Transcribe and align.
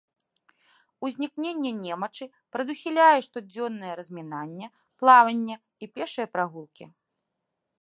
Узнікненне 1.07 1.71
немачы 1.83 2.25
прадухіляе 2.57 3.19
штодзённае 3.27 3.93
размінанне, 3.99 4.67
плаванне 5.03 5.55
і 5.61 5.85
пешыя 5.99 6.27
прагулкі. 6.33 6.85